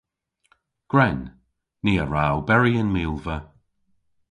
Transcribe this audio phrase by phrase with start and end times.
[0.91, 1.19] Gwren.
[1.83, 3.37] Ni a wra oberi yn milva.